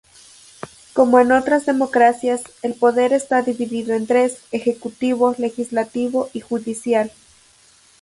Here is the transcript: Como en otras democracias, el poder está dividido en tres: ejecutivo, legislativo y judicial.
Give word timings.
Como 0.93 1.19
en 1.19 1.31
otras 1.31 1.67
democracias, 1.67 2.41
el 2.63 2.73
poder 2.73 3.13
está 3.13 3.43
dividido 3.43 3.93
en 3.95 4.07
tres: 4.07 4.39
ejecutivo, 4.51 5.35
legislativo 5.37 6.31
y 6.33 6.39
judicial. 6.39 7.11